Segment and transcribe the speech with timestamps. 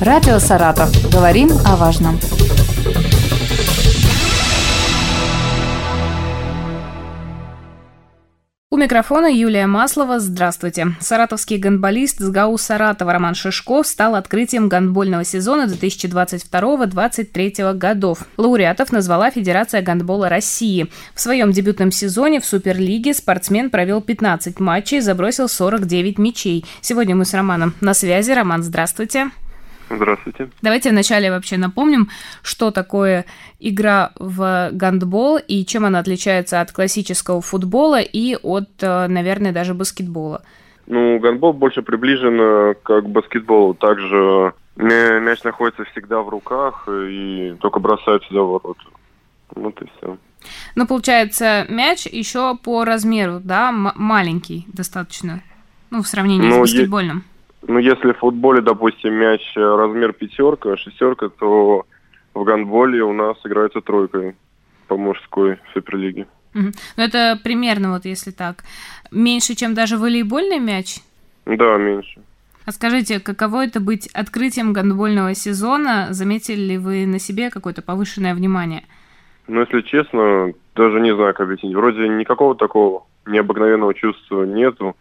[0.00, 0.90] Радио «Саратов».
[1.12, 2.18] Говорим о важном.
[8.70, 10.18] У микрофона Юлия Маслова.
[10.18, 10.86] Здравствуйте.
[11.00, 18.20] Саратовский гандболист с ГАУ Саратова Роман Шишков стал открытием гандбольного сезона 2022-2023 годов.
[18.38, 20.90] Лауреатов назвала Федерация гандбола России.
[21.14, 26.64] В своем дебютном сезоне в Суперлиге спортсмен провел 15 матчей и забросил 49 мячей.
[26.80, 28.30] Сегодня мы с Романом на связи.
[28.30, 29.30] Роман, здравствуйте.
[29.90, 30.48] Здравствуйте.
[30.62, 32.08] Давайте вначале вообще напомним,
[32.42, 33.24] что такое
[33.58, 39.74] игра в гандбол и чем она отличается от классического футбола и от, э, наверное, даже
[39.74, 40.42] баскетбола.
[40.86, 43.74] Ну, гандбол больше приближен э, к баскетболу.
[43.74, 48.78] Также мяч находится всегда в руках и только бросается за ворот.
[49.54, 50.16] Вот и все.
[50.74, 55.42] Ну, получается, мяч еще по размеру, да, М- маленький достаточно,
[55.90, 57.18] ну, в сравнении ну, с баскетбольным.
[57.18, 57.22] Е-
[57.62, 61.86] ну, если в футболе, допустим, мяч э, размер пятерка, шестерка, то
[62.34, 64.34] в гандболе у нас играется тройкой
[64.88, 66.26] по мужской суперлиге.
[66.54, 66.70] Угу.
[66.96, 68.64] Ну, это примерно вот если так.
[69.10, 70.98] Меньше, чем даже волейбольный мяч?
[71.46, 72.22] Да, меньше.
[72.66, 76.08] А скажите, каково это быть открытием гандбольного сезона?
[76.10, 78.84] Заметили ли вы на себе какое-то повышенное внимание?
[79.48, 81.74] Ну, если честно, даже не знаю, как объяснить.
[81.74, 84.96] Вроде никакого такого необыкновенного чувства нету.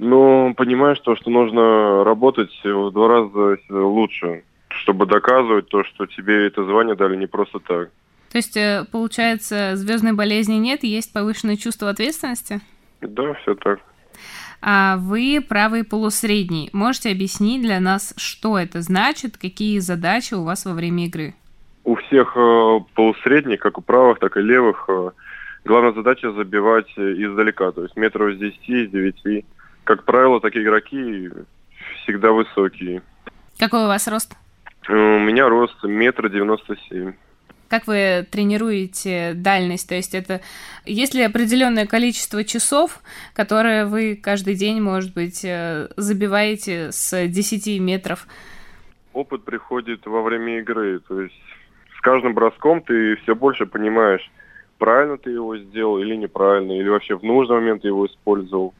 [0.00, 6.46] Но понимаешь то, что нужно работать в два раза лучше, чтобы доказывать то, что тебе
[6.46, 7.90] это звание дали не просто так.
[8.32, 12.62] То есть, э, получается, звездной болезни нет, есть повышенное чувство ответственности?
[13.02, 13.80] Да, все так.
[14.62, 16.70] А вы правый полусредний.
[16.72, 21.34] Можете объяснить для нас, что это значит, какие задачи у вас во время игры?
[21.84, 25.10] У всех э, полусредних, как у правых, так и левых, э,
[25.66, 29.44] главная задача забивать издалека, то есть метров с 10, с 9
[29.84, 31.30] как правило, такие игроки
[32.02, 33.02] всегда высокие.
[33.58, 34.36] Какой у вас рост?
[34.88, 37.12] У меня рост метр девяносто семь.
[37.68, 39.88] Как вы тренируете дальность?
[39.88, 40.40] То есть это
[40.84, 42.98] есть ли определенное количество часов,
[43.32, 48.26] которые вы каждый день, может быть, э, забиваете с 10 метров?
[49.12, 50.98] Опыт приходит во время игры.
[51.06, 51.40] То есть
[51.96, 54.28] с каждым броском ты все больше понимаешь,
[54.78, 58.74] правильно ты его сделал или неправильно, или вообще в нужный момент его использовал.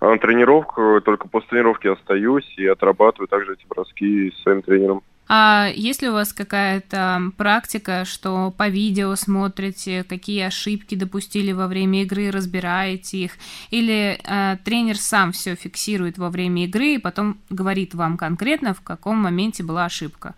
[0.00, 5.02] А на тренировку только после тренировки остаюсь и отрабатываю также эти броски с своим тренером.
[5.28, 11.66] А есть ли у вас какая-то практика, что по видео смотрите, какие ошибки допустили во
[11.66, 13.32] время игры, разбираете их?
[13.70, 18.82] Или э, тренер сам все фиксирует во время игры и потом говорит вам конкретно, в
[18.82, 20.34] каком моменте была ошибка?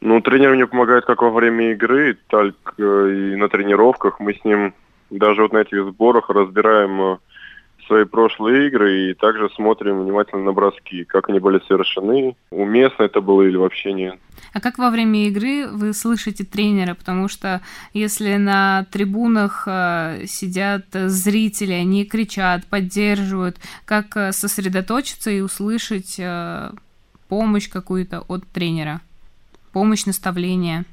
[0.00, 4.20] Ну, тренер мне помогает как во время игры, так и на тренировках.
[4.20, 4.74] Мы с ним
[5.10, 7.16] даже вот на этих сборах разбираем э,
[7.86, 13.20] свои прошлые игры и также смотрим внимательно на броски, как они были совершены, уместно это
[13.20, 14.18] было или вообще нет.
[14.52, 16.94] А как во время игры вы слышите тренера?
[16.94, 17.60] Потому что
[17.92, 26.70] если на трибунах э, сидят зрители, они кричат, поддерживают, как э, сосредоточиться и услышать э,
[27.28, 29.00] помощь какую-то от тренера?
[29.72, 30.84] Помощь, наставление?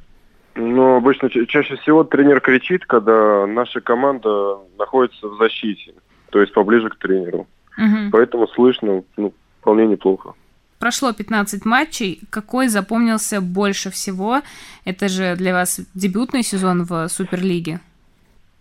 [0.55, 5.93] Ну, обычно чаще всего тренер кричит, когда наша команда находится в защите
[6.31, 7.47] то есть поближе к тренеру.
[7.77, 8.11] Угу.
[8.11, 10.33] Поэтому слышно ну, вполне неплохо.
[10.79, 12.21] Прошло 15 матчей.
[12.31, 14.41] Какой запомнился больше всего?
[14.83, 17.79] Это же для вас дебютный сезон в Суперлиге.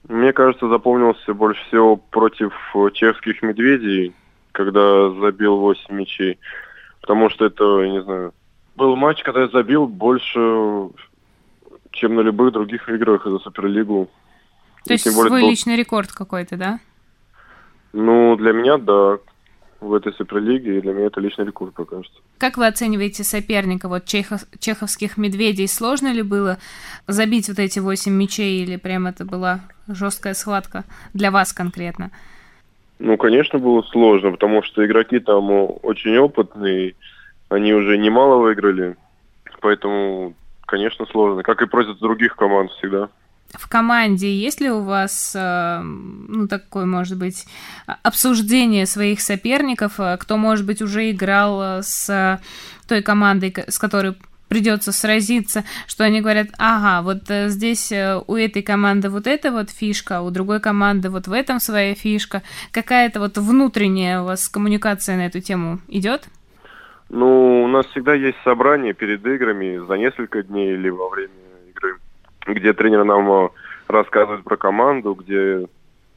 [0.08, 2.52] Мне кажется, запомнился больше всего против
[2.92, 4.12] чешских медведей,
[4.52, 6.38] когда забил 8 мячей.
[7.00, 8.34] Потому что это, не знаю,
[8.76, 10.90] был матч, когда я забил больше,
[11.92, 14.10] чем на любых других играх за Суперлигу.
[14.84, 15.48] То есть свой был...
[15.48, 16.80] личный рекорд какой-то, да?
[17.92, 19.18] Ну, для меня, да,
[19.80, 22.20] в этой суперлиге, и для меня это личный рекорд пока что.
[22.38, 23.88] Как вы оцениваете соперника?
[23.88, 26.58] Вот чехов, чеховских медведей сложно ли было
[27.06, 30.84] забить вот эти восемь мячей, или прям это была жесткая схватка
[31.14, 32.10] для вас конкретно?
[32.98, 35.50] Ну, конечно, было сложно, потому что игроки там
[35.82, 36.94] очень опытные,
[37.48, 38.96] они уже немало выиграли,
[39.62, 40.34] поэтому,
[40.66, 43.08] конечно, сложно, как и против других команд всегда
[43.58, 47.46] в команде есть ли у вас, э, ну, такое, может быть,
[48.02, 52.40] обсуждение своих соперников, э, кто, может быть, уже играл э, с
[52.86, 54.14] той командой, с которой
[54.48, 60.18] придется сразиться, что они говорят, ага, вот здесь у этой команды вот эта вот фишка,
[60.18, 62.42] а у другой команды вот в этом своя фишка.
[62.72, 66.24] Какая-то вот внутренняя у вас коммуникация на эту тему идет?
[67.10, 71.39] Ну, у нас всегда есть собрание перед играми за несколько дней или во время
[72.54, 73.48] где тренер нам э,
[73.88, 75.66] рассказывает про команду, где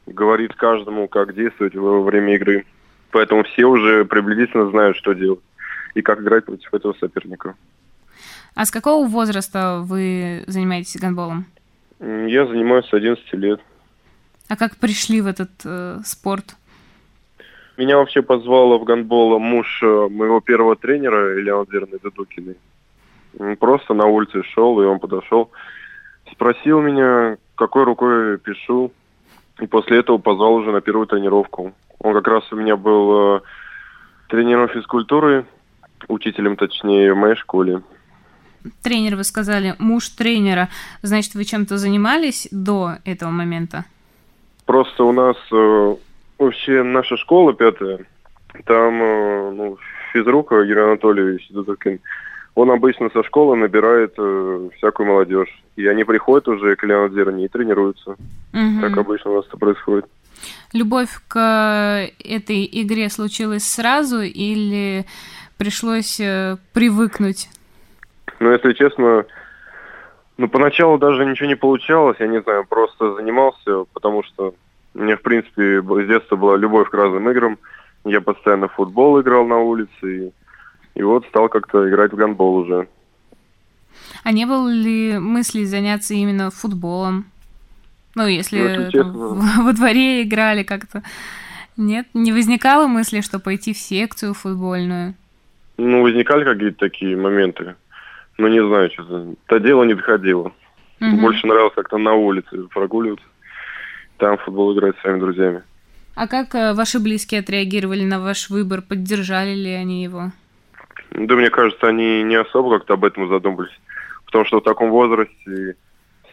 [0.06, 2.64] говорит каждому, как действовать во время игры.
[3.10, 5.40] Поэтому все уже приблизительно знают, что делать.
[5.94, 7.54] и как играть против этого соперника.
[8.54, 11.46] А с какого возраста вы занимаетесь гандболом?
[12.00, 13.60] Я занимаюсь с 11 лет.
[14.48, 16.56] А как пришли в этот э, спорт?
[17.76, 22.56] Меня вообще позвал в гандбол муж э, моего первого тренера, Илья Владимировны Дудукиной.
[23.58, 25.50] Просто на улице шел, и он подошел,
[26.34, 28.92] спросил меня, какой рукой пишу,
[29.60, 31.72] и после этого позвал уже на первую тренировку.
[32.00, 33.40] Он как раз у меня был э,
[34.28, 35.46] тренером физкультуры,
[36.08, 37.82] учителем точнее, в моей школе.
[38.82, 40.68] Тренер, вы сказали, муж тренера.
[41.02, 43.84] Значит, вы чем-то занимались до этого момента?
[44.64, 45.96] Просто у нас э,
[46.38, 48.00] вообще наша школа пятая,
[48.64, 49.78] там э, ну,
[50.12, 52.00] физрука Юрий Анатольевич Дудукин,
[52.54, 55.62] он обычно со школы набирает э, всякую молодежь.
[55.76, 58.12] И они приходят уже к Леонардерне и тренируются.
[58.12, 58.80] Угу.
[58.80, 60.06] Так обычно у нас это происходит.
[60.72, 61.38] Любовь к
[62.18, 65.04] этой игре случилась сразу или
[65.56, 67.48] пришлось э, привыкнуть?
[68.40, 69.24] Ну, если честно,
[70.36, 74.54] ну, поначалу даже ничего не получалось, я не знаю, просто занимался, потому что
[74.94, 77.58] у меня, в принципе, с детства была любовь к разным играм.
[78.04, 80.32] Я постоянно в футбол играл на улице, и,
[80.94, 82.88] и вот стал как-то играть в гандбол уже.
[84.22, 87.26] А не было ли мысли заняться именно футболом?
[88.14, 91.02] Ну, если ну, там, во дворе играли как-то.
[91.76, 92.06] Нет?
[92.14, 95.14] Не возникало мысли, что пойти в секцию футбольную?
[95.76, 97.74] Ну, возникали какие-то такие моменты.
[98.38, 99.34] Ну, не знаю, что-то.
[99.46, 100.52] То дело не доходило.
[101.00, 101.16] Угу.
[101.20, 103.26] Больше нравилось как-то на улице прогуливаться
[104.18, 105.62] там футбол играть с своими друзьями.
[106.14, 108.82] А как э, ваши близкие отреагировали на ваш выбор?
[108.82, 110.32] Поддержали ли они его?
[111.10, 113.78] Да, мне кажется, они не особо как-то об этом задумывались.
[114.26, 115.76] Потому что в таком возрасте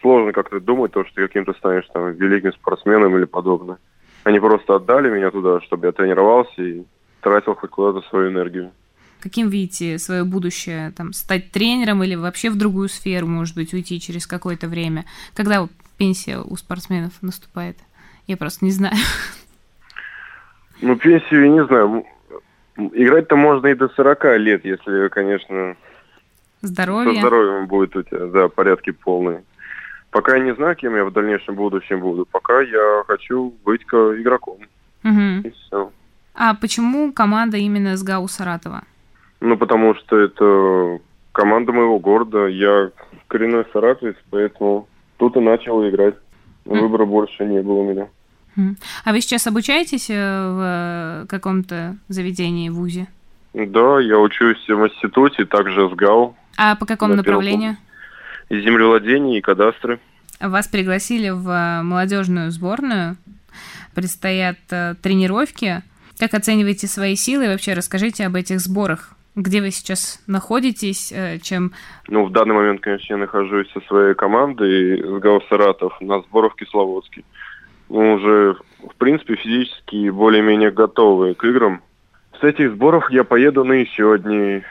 [0.00, 3.78] сложно как-то думать, то, что ты каким-то станешь там великим спортсменом или подобное.
[4.24, 6.84] Они просто отдали меня туда, чтобы я тренировался и
[7.20, 8.72] тратил хоть куда-то свою энергию.
[9.20, 10.92] Каким видите свое будущее?
[10.96, 15.04] Там, стать тренером или вообще в другую сферу, может быть, уйти через какое-то время?
[15.34, 17.76] Когда пенсия у спортсменов наступает?
[18.26, 18.96] Я просто не знаю.
[20.80, 22.04] Ну, пенсию я не знаю.
[22.76, 25.76] Играть-то можно и до 40 лет, если, конечно,
[26.62, 27.14] здоровье.
[27.14, 29.44] со здоровьем будет у тебя, да, порядки полные.
[30.10, 32.26] Пока я не знаю, кем я в дальнейшем будущем буду.
[32.30, 34.58] Пока я хочу быть игроком.
[35.04, 35.48] Угу.
[35.48, 35.90] И все.
[36.34, 38.84] А почему команда именно с ГАУ Саратова?
[39.40, 41.00] Ну, потому что это
[41.32, 42.46] команда моего города.
[42.46, 42.90] Я
[43.28, 44.86] коренной саратовец, поэтому
[45.16, 46.14] тут и начал играть.
[46.64, 47.08] Выбора mm.
[47.08, 48.08] больше не было у меня.
[48.56, 53.08] А вы сейчас обучаетесь э, в каком-то заведении, в ВУЗе?
[53.54, 56.34] Да, я учусь в институте, также с ГАУ.
[56.56, 57.76] А по какому направлению?
[58.50, 60.00] Землевладение и кадастры.
[60.40, 63.16] Вас пригласили в э, молодежную сборную.
[63.94, 65.82] Предстоят э, тренировки.
[66.18, 67.44] Как оцениваете свои силы?
[67.44, 69.14] И вообще расскажите об этих сборах.
[69.34, 71.72] Где вы сейчас находитесь, э, чем...
[72.08, 76.54] Ну, в данный момент, конечно, я нахожусь со своей командой с ГАО «Саратов» на сборах
[76.54, 77.22] в Кисловодске.
[77.92, 78.56] Мы уже,
[78.90, 81.82] в принципе, физически более-менее готовы к играм.
[82.40, 84.62] С этих сборов я поеду на еще одни,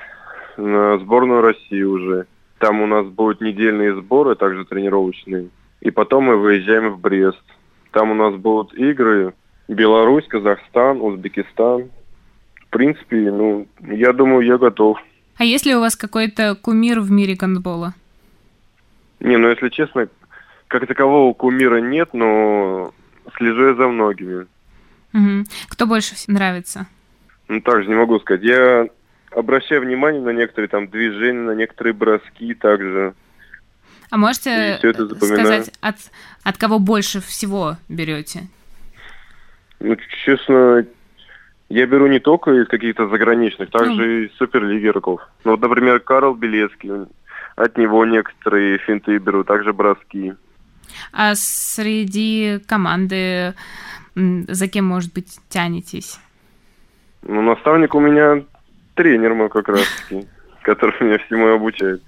[0.57, 2.25] на сборную России уже.
[2.57, 5.49] Там у нас будут недельные сборы, также тренировочные.
[5.79, 7.41] И потом мы выезжаем в Брест.
[7.91, 9.33] Там у нас будут игры
[9.67, 11.89] Беларусь, Казахстан, Узбекистан,
[12.71, 14.97] принципе, ну, я думаю, я готов.
[15.37, 17.93] А есть ли у вас какой-то кумир в мире гандбола?
[19.19, 20.07] Не, ну, если честно,
[20.67, 22.91] как такового кумира нет, но
[23.37, 24.47] слежу я за многими.
[25.13, 25.45] Угу.
[25.69, 26.87] Кто больше нравится?
[27.47, 28.43] Ну, также не могу сказать.
[28.43, 28.87] Я
[29.31, 33.13] обращаю внимание на некоторые там движения, на некоторые броски также.
[34.09, 34.79] А можете
[35.21, 35.95] сказать, от,
[36.43, 38.47] от кого больше всего берете?
[39.79, 40.85] Ну, честно,
[41.69, 44.25] я беру не только из каких-то заграничных, также mm.
[44.25, 45.21] из суперлиги игроков.
[45.43, 47.07] Ну, вот, например, Карл Белецкий,
[47.55, 50.33] от него некоторые финты беру, также броски.
[51.11, 53.53] А среди команды
[54.15, 56.19] за кем, может быть, тянетесь?
[57.21, 58.43] Ну, наставник у меня
[58.95, 60.27] тренер мой как раз-таки,
[60.63, 62.01] который меня всему обучает.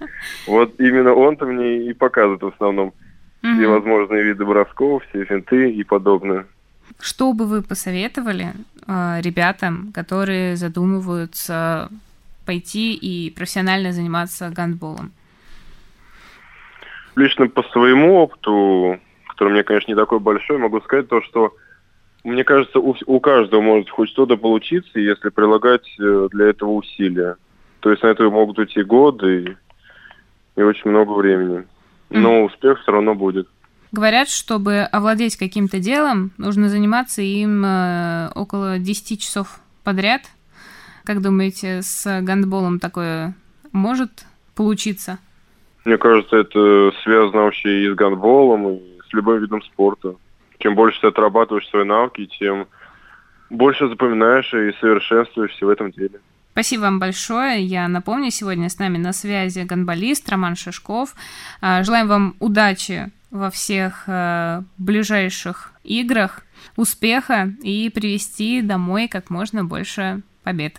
[0.46, 2.92] Вот именно он-то мне и показывает в основном
[3.40, 6.46] все возможные виды бросков, все финты и подобное.
[6.98, 8.52] Что бы вы посоветовали
[8.86, 11.90] э, ребятам, которые задумываются
[12.46, 15.12] пойти и профессионально заниматься гандболом?
[17.16, 21.54] Лично по своему опыту, который у меня, конечно, не такой большой, могу сказать то, что
[22.24, 27.36] мне кажется, у, у каждого может хоть что-то получиться, если прилагать э, для этого усилия.
[27.80, 29.56] То есть на это могут уйти годы
[30.56, 31.64] и, и очень много времени.
[32.08, 32.44] Но mm-hmm.
[32.46, 33.46] успех все равно будет.
[33.92, 40.22] Говорят, чтобы овладеть каким-то делом, нужно заниматься им э, около 10 часов подряд.
[41.04, 43.34] Как думаете, с гандболом такое
[43.70, 45.18] может получиться?
[45.84, 50.16] Мне кажется, это связано вообще и с гандболом, и с любым видом спорта.
[50.58, 52.66] Чем больше ты отрабатываешь свои навыки, тем
[53.50, 56.20] больше запоминаешь и совершенствуешься в этом деле.
[56.52, 57.62] Спасибо вам большое.
[57.62, 61.14] Я напомню, сегодня с нами на связи гонболист Роман Шишков.
[61.60, 66.42] А, желаем вам удачи во всех э, ближайших играх,
[66.76, 70.78] успеха и привести домой как можно больше побед.